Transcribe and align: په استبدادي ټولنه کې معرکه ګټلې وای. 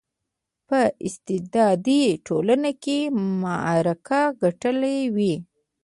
په 0.67 0.79
استبدادي 1.07 2.03
ټولنه 2.27 2.71
کې 2.83 2.99
معرکه 3.41 4.21
ګټلې 4.41 4.97
وای. 5.15 5.35